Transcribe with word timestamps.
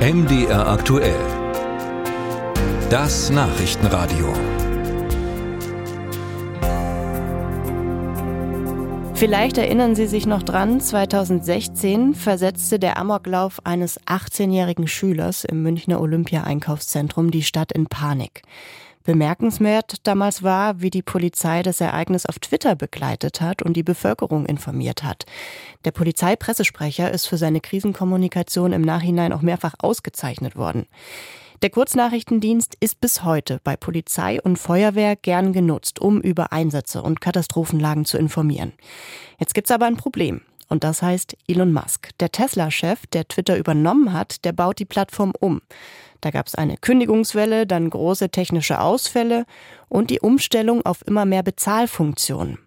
MDR 0.00 0.66
aktuell. 0.66 1.20
Das 2.88 3.28
Nachrichtenradio. 3.28 4.32
Vielleicht 9.12 9.58
erinnern 9.58 9.94
Sie 9.94 10.06
sich 10.06 10.24
noch 10.24 10.42
dran, 10.42 10.80
2016 10.80 12.14
versetzte 12.14 12.78
der 12.78 12.96
Amoklauf 12.96 13.60
eines 13.66 14.00
18-jährigen 14.06 14.88
Schülers 14.88 15.44
im 15.44 15.62
Münchner 15.62 16.00
Olympia-Einkaufszentrum 16.00 17.30
die 17.30 17.42
Stadt 17.42 17.70
in 17.70 17.84
Panik. 17.84 18.40
Bemerkenswert 19.04 20.06
damals 20.06 20.42
war, 20.42 20.80
wie 20.82 20.90
die 20.90 21.02
Polizei 21.02 21.62
das 21.62 21.80
Ereignis 21.80 22.26
auf 22.26 22.38
Twitter 22.38 22.76
begleitet 22.76 23.40
hat 23.40 23.62
und 23.62 23.74
die 23.74 23.82
Bevölkerung 23.82 24.44
informiert 24.46 25.02
hat. 25.02 25.24
Der 25.84 25.90
Polizeipressesprecher 25.90 27.10
ist 27.10 27.26
für 27.26 27.38
seine 27.38 27.60
Krisenkommunikation 27.60 28.72
im 28.72 28.82
Nachhinein 28.82 29.32
auch 29.32 29.42
mehrfach 29.42 29.74
ausgezeichnet 29.78 30.56
worden. 30.56 30.86
Der 31.62 31.70
Kurznachrichtendienst 31.70 32.74
ist 32.80 33.00
bis 33.00 33.22
heute 33.22 33.60
bei 33.62 33.76
Polizei 33.76 34.40
und 34.40 34.58
Feuerwehr 34.58 35.14
gern 35.14 35.52
genutzt, 35.52 35.98
um 35.98 36.20
über 36.20 36.52
Einsätze 36.52 37.02
und 37.02 37.20
Katastrophenlagen 37.20 38.06
zu 38.06 38.16
informieren. 38.16 38.72
Jetzt 39.38 39.52
gibt's 39.52 39.70
aber 39.70 39.86
ein 39.86 39.98
Problem. 39.98 40.40
Und 40.70 40.84
das 40.84 41.02
heißt 41.02 41.36
Elon 41.48 41.72
Musk. 41.72 42.10
Der 42.20 42.30
Tesla-Chef, 42.30 43.06
der 43.08 43.28
Twitter 43.28 43.58
übernommen 43.58 44.14
hat, 44.14 44.44
der 44.44 44.52
baut 44.52 44.78
die 44.78 44.86
Plattform 44.86 45.32
um. 45.38 45.60
Da 46.20 46.30
gab 46.30 46.46
es 46.46 46.54
eine 46.54 46.76
Kündigungswelle, 46.76 47.66
dann 47.66 47.90
große 47.90 48.30
technische 48.30 48.80
Ausfälle 48.80 49.44
und 49.88 50.10
die 50.10 50.20
Umstellung 50.20 50.86
auf 50.86 51.06
immer 51.06 51.26
mehr 51.26 51.42
Bezahlfunktionen. 51.42 52.58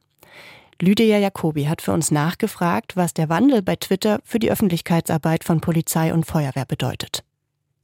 Lydia 0.82 1.18
Jacobi 1.18 1.66
hat 1.66 1.82
für 1.82 1.94
uns 1.94 2.12
nachgefragt, 2.12 2.98
was 2.98 3.14
der 3.14 3.30
Wandel 3.30 3.62
bei 3.62 3.78
Twitter 3.78 4.20
für 4.26 4.40
die 4.40 4.52
Öffentlichkeitsarbeit 4.52 5.46
von 5.46 5.62
Polizei 5.62 6.14
und 6.14 6.26
Feuerwehr 6.26 6.66
bedeutet. 6.66 7.24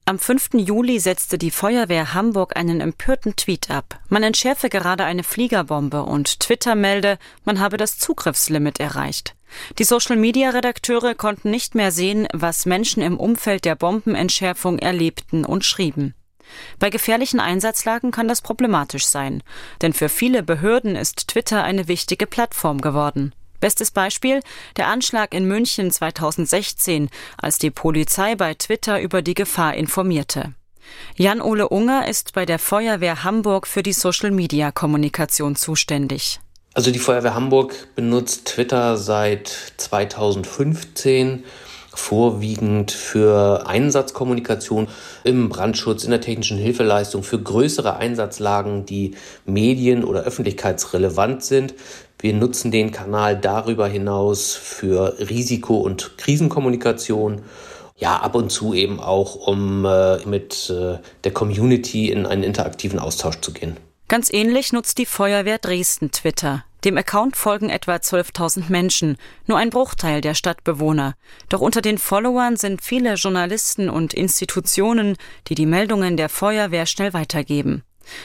Am 0.10 0.18
5. 0.18 0.56
Juli 0.56 1.00
setzte 1.00 1.38
die 1.38 1.52
Feuerwehr 1.52 2.16
Hamburg 2.16 2.58
einen 2.58 2.82
empörten 2.82 3.36
Tweet 3.36 3.70
ab. 3.70 4.00
Man 4.10 4.24
entschärfe 4.24 4.68
gerade 4.68 5.04
eine 5.04 5.22
Fliegerbombe 5.22 6.02
und 6.02 6.40
Twitter 6.40 6.74
melde, 6.74 7.20
man 7.46 7.60
habe 7.60 7.78
das 7.78 8.00
Zugriffslimit 8.00 8.80
erreicht. 8.80 9.36
Die 9.78 9.84
Social-Media-Redakteure 9.84 11.14
konnten 11.14 11.52
nicht 11.52 11.76
mehr 11.76 11.92
sehen, 11.92 12.28
was 12.34 12.66
Menschen 12.66 13.04
im 13.04 13.20
Umfeld 13.20 13.66
der 13.66 13.76
Bombenentschärfung 13.76 14.80
erlebten 14.80 15.46
und 15.46 15.64
schrieben. 15.64 16.16
Bei 16.80 16.90
gefährlichen 16.90 17.40
Einsatzlagen 17.40 18.10
kann 18.10 18.28
das 18.28 18.42
problematisch 18.42 19.06
sein, 19.06 19.44
denn 19.84 19.94
für 19.94 20.10
viele 20.10 20.42
Behörden 20.42 20.96
ist 20.96 21.28
Twitter 21.28 21.64
eine 21.64 21.88
wichtige 21.88 22.26
Plattform 22.26 22.82
geworden. 22.82 23.36
Bestes 23.60 23.92
Beispiel 23.92 24.42
der 24.78 24.88
Anschlag 24.88 25.34
in 25.34 25.46
München 25.46 25.92
2016, 25.92 27.10
als 27.38 27.58
die 27.58 27.72
Polizei 27.72 28.36
bei 28.36 28.54
Twitter 28.54 29.02
über 29.02 29.22
die 29.22 29.34
Gefahr 29.34 29.74
informierte. 29.76 30.54
Jan-Ole 31.16 31.70
Unger 31.70 32.08
ist 32.08 32.34
bei 32.34 32.46
der 32.46 32.60
Feuerwehr 32.60 33.24
Hamburg 33.24 33.68
für 33.68 33.84
die 33.84 33.94
Social-Media-Kommunikation 33.94 35.56
zuständig. 35.56 36.40
Also 36.74 36.92
die 36.92 37.00
Feuerwehr 37.00 37.34
Hamburg 37.34 37.96
benutzt 37.96 38.46
Twitter 38.46 38.98
seit 38.98 39.50
2015 39.78 41.44
vorwiegend 41.94 42.92
für 42.92 43.68
Einsatzkommunikation 43.68 44.88
im 45.24 45.50
Brandschutz, 45.50 46.04
in 46.04 46.12
der 46.12 46.22
technischen 46.22 46.58
Hilfeleistung, 46.58 47.24
für 47.24 47.42
größere 47.42 47.98
Einsatzlagen, 47.98 48.86
die 48.86 49.16
medien- 49.46 50.04
oder 50.04 50.22
öffentlichkeitsrelevant 50.22 51.44
sind. 51.44 51.74
Wir 52.20 52.34
nutzen 52.34 52.72
den 52.72 52.92
Kanal 52.92 53.38
darüber 53.38 53.88
hinaus 53.88 54.54
für 54.54 55.18
Risiko- 55.20 55.80
und 55.80 56.18
Krisenkommunikation. 56.18 57.42
Ja, 57.98 58.18
ab 58.18 58.36
und 58.36 58.50
zu 58.50 58.74
eben 58.74 59.00
auch, 59.00 59.36
um 59.48 59.86
äh, 59.86 60.26
mit 60.26 60.70
äh, 60.70 61.00
der 61.24 61.34
Community 61.34 62.10
in 62.10 62.26
einen 62.26 62.44
interaktiven 62.44 62.98
Austausch 62.98 63.42
zu 63.42 63.52
gehen. 63.52 63.76
Ganz 64.08 64.32
ähnlich 64.32 64.74
nutzt 64.74 64.98
die 64.98 65.06
Feuerwehr 65.06 65.58
Dresden 65.58 66.12
Twitter. 66.12 66.64
Dem 66.86 66.98
Account 66.98 67.36
folgen 67.36 67.70
etwa 67.70 67.96
12.000 67.96 68.72
Menschen, 68.72 69.18
nur 69.48 69.58
ein 69.58 69.70
Bruchteil 69.70 70.22
der 70.22 70.34
Stadtbewohner. 70.34 71.16
Doch 71.50 71.60
unter 71.60 71.82
den 71.82 71.98
Followern 71.98 72.56
sind 72.56 72.82
viele 72.82 73.16
Journalisten 73.16 73.90
und 73.90 74.14
Institutionen, 74.14 75.18
die 75.48 75.56
die 75.56 75.66
Meldungen 75.66 76.16
der 76.16 76.30
Feuerwehr 76.30 76.86
schnell 76.86 77.14
weitergeben. 77.14 77.84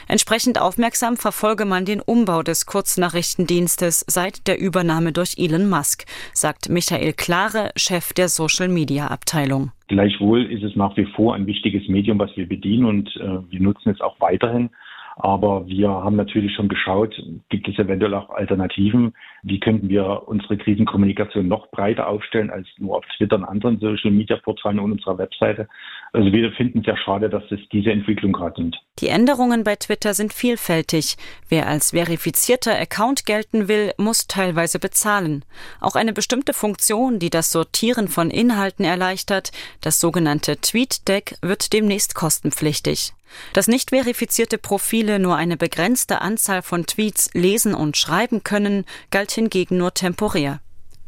Entsprechend 0.09 0.61
aufmerksam 0.61 1.17
verfolge 1.17 1.65
man 1.65 1.85
den 1.85 2.01
Umbau 2.01 2.43
des 2.43 2.65
Kurznachrichtendienstes 2.65 4.05
seit 4.07 4.47
der 4.47 4.61
Übernahme 4.61 5.13
durch 5.13 5.35
Elon 5.37 5.69
Musk, 5.69 6.05
sagt 6.33 6.69
Michael 6.69 7.13
Klare, 7.13 7.71
Chef 7.77 8.13
der 8.13 8.29
Social 8.29 8.69
Media 8.69 9.09
Abteilung. 9.09 9.73
Gleichwohl 9.89 10.51
ist 10.51 10.63
es 10.63 10.77
nach 10.77 10.97
wie 10.97 11.07
vor 11.17 11.35
ein 11.35 11.47
wichtiges 11.47 11.89
Medium, 11.89 12.19
was 12.19 12.35
wir 12.37 12.49
bedienen 12.49 12.87
und 12.87 13.09
äh, 13.17 13.51
wir 13.51 13.61
nutzen 13.61 13.91
es 13.91 14.01
auch 14.01 14.19
weiterhin. 14.21 14.71
Aber 15.17 15.67
wir 15.69 15.89
haben 15.89 16.17
natürlich 16.17 16.55
schon 16.55 16.69
geschaut, 16.69 17.15
gibt 17.49 17.69
es 17.69 17.79
eventuell 17.79 18.15
auch 18.15 18.31
Alternativen? 18.31 19.15
Wie 19.43 19.61
könnten 19.61 19.89
wir 19.89 20.25
unsere 20.27 20.57
Krisenkommunikation 20.57 21.47
noch 21.47 21.71
breiter 21.71 22.09
aufstellen 22.09 22.51
als 22.51 22.67
nur 22.79 22.97
auf 22.97 23.05
Twitter 23.17 23.37
und 23.37 23.45
anderen 23.45 23.79
Social 23.79 24.11
Media 24.11 24.37
Portalen 24.37 24.81
und 24.81 24.93
unserer 24.93 25.19
Webseite? 25.19 25.69
Also 26.15 26.33
wir 26.33 26.53
finden 26.53 26.79
es 26.79 26.87
ja 26.87 26.97
schade, 26.97 27.29
dass 27.29 27.43
es 27.51 27.59
diese 27.73 27.91
Entwicklung 27.91 28.33
gerade 28.33 28.61
nimmt. 28.61 28.77
Die 29.01 29.09
Änderungen 29.09 29.65
bei 29.65 29.75
Twitter 29.75 30.15
sind 30.15 30.33
vielfältig. 30.33 31.17
Wer 31.49 31.67
als 31.67 31.91
verifizierter 31.91 32.79
Account 32.79 33.27
gelten 33.27 33.67
will, 33.67 33.93
muss 33.99 34.29
teilweise 34.29 34.79
bezahlen. 34.79 35.45
Auch 35.81 35.97
eine 35.97 36.13
bestimmte 36.13 36.55
Funktion, 36.55 37.19
die 37.19 37.31
das 37.31 37.51
Sortieren 37.51 38.07
von 38.07 38.31
Inhalten 38.31 38.85
erleichtert, 38.85 39.51
das 39.81 39.99
sogenannte 39.99 40.61
TweetDeck, 40.61 41.35
wird 41.43 41.73
demnächst 41.73 42.15
kostenpflichtig. 42.15 43.13
Dass 43.53 43.67
nicht 43.67 43.91
verifizierte 43.91 44.57
Profile 44.57 45.19
nur 45.19 45.35
eine 45.35 45.57
begrenzte 45.57 46.21
Anzahl 46.21 46.63
von 46.63 46.87
Tweets 46.87 47.31
lesen 47.35 47.75
und 47.75 47.97
schreiben 47.97 48.45
können, 48.45 48.85
galt 49.11 49.33
hingegen 49.33 49.79
nur 49.79 49.93
temporär. 49.95 50.61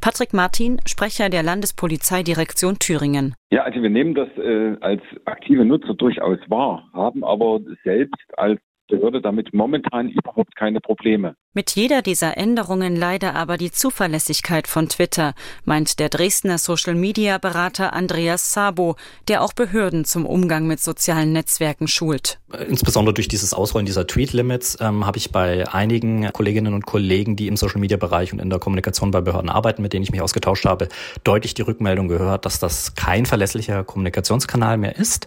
Patrick 0.06 0.32
Martin, 0.32 0.78
Sprecher 0.86 1.30
der 1.30 1.42
Landespolizeidirektion 1.42 2.78
Thüringen. 2.78 3.34
Ja, 3.50 3.64
also 3.64 3.82
wir 3.82 3.90
nehmen 3.90 4.14
das 4.14 4.28
äh, 4.38 4.76
als 4.80 5.02
aktive 5.24 5.64
Nutzer 5.64 5.94
durchaus 5.94 6.38
wahr, 6.46 6.88
haben 6.92 7.24
aber 7.24 7.58
selbst 7.82 8.22
als 8.36 8.60
Behörde 8.88 9.20
damit 9.20 9.52
momentan 9.52 10.08
überhaupt 10.08 10.54
keine 10.54 10.80
Probleme. 10.80 11.34
Mit 11.56 11.70
jeder 11.70 12.02
dieser 12.02 12.36
Änderungen 12.36 12.96
leide 12.96 13.32
aber 13.32 13.56
die 13.56 13.72
Zuverlässigkeit 13.72 14.68
von 14.68 14.90
Twitter, 14.90 15.32
meint 15.64 15.98
der 15.98 16.10
Dresdner 16.10 16.58
Social-Media-Berater 16.58 17.94
Andreas 17.94 18.52
Sabo, 18.52 18.96
der 19.26 19.40
auch 19.40 19.54
Behörden 19.54 20.04
zum 20.04 20.26
Umgang 20.26 20.66
mit 20.66 20.80
sozialen 20.80 21.32
Netzwerken 21.32 21.88
schult. 21.88 22.38
Insbesondere 22.68 23.14
durch 23.14 23.28
dieses 23.28 23.54
Ausrollen 23.54 23.86
dieser 23.86 24.06
Tweet-Limits 24.06 24.76
ähm, 24.82 25.06
habe 25.06 25.16
ich 25.16 25.32
bei 25.32 25.66
einigen 25.72 26.30
Kolleginnen 26.30 26.74
und 26.74 26.84
Kollegen, 26.84 27.36
die 27.36 27.48
im 27.48 27.56
Social-Media-Bereich 27.56 28.34
und 28.34 28.38
in 28.38 28.50
der 28.50 28.58
Kommunikation 28.58 29.10
bei 29.10 29.22
Behörden 29.22 29.48
arbeiten, 29.48 29.80
mit 29.80 29.94
denen 29.94 30.02
ich 30.02 30.12
mich 30.12 30.20
ausgetauscht 30.20 30.66
habe, 30.66 30.88
deutlich 31.24 31.54
die 31.54 31.62
Rückmeldung 31.62 32.08
gehört, 32.08 32.44
dass 32.44 32.58
das 32.58 32.96
kein 32.96 33.24
verlässlicher 33.24 33.82
Kommunikationskanal 33.82 34.76
mehr 34.76 34.96
ist. 34.96 35.26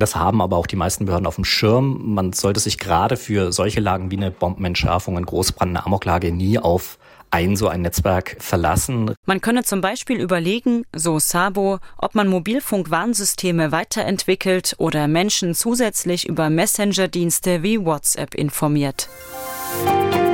Das 0.00 0.16
haben 0.16 0.42
aber 0.42 0.56
auch 0.56 0.66
die 0.66 0.74
meisten 0.74 1.06
Behörden 1.06 1.28
auf 1.28 1.36
dem 1.36 1.44
Schirm. 1.44 2.00
Man 2.12 2.32
sollte 2.32 2.58
sich 2.58 2.76
gerade 2.76 3.16
für 3.16 3.52
solche 3.52 3.78
Lagen 3.78 4.10
wie 4.10 4.16
eine 4.16 4.32
Bombenentschärfung, 4.32 5.16
ein 5.16 5.26
großes 5.26 5.59
ausgebrannte 5.60 5.86
Amoklage 5.86 6.32
nie 6.32 6.58
auf 6.58 6.98
ein 7.32 7.54
so 7.54 7.68
ein 7.68 7.82
Netzwerk 7.82 8.36
verlassen. 8.40 9.14
Man 9.24 9.40
könne 9.40 9.62
zum 9.62 9.80
Beispiel 9.80 10.20
überlegen, 10.20 10.82
so 10.92 11.20
Sabo, 11.20 11.78
ob 11.96 12.16
man 12.16 12.26
Mobilfunkwarnsysteme 12.26 13.70
weiterentwickelt 13.70 14.74
oder 14.78 15.06
Menschen 15.06 15.54
zusätzlich 15.54 16.28
über 16.28 16.50
Messenger-Dienste 16.50 17.62
wie 17.62 17.84
WhatsApp 17.84 18.34
informiert. 18.34 19.08
Musik 19.84 20.29